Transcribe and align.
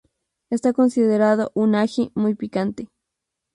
Esta 0.49 0.73
considerado 0.73 1.51
un 1.53 1.75
ají 1.75 2.11
muy 2.15 2.33
picante. 2.33 2.89